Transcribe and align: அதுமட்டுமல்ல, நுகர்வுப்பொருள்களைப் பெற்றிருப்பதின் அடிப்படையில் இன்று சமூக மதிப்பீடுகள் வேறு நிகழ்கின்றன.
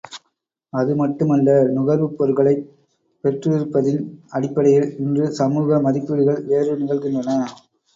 அதுமட்டுமல்ல, 0.73 1.47
நுகர்வுப்பொருள்களைப் 1.75 2.65
பெற்றிருப்பதின் 3.23 4.03
அடிப்படையில் 4.31 4.91
இன்று 4.99 5.31
சமூக 5.35 5.81
மதிப்பீடுகள் 5.83 6.45
வேறு 6.47 6.79
நிகழ்கின்றன. 6.79 7.41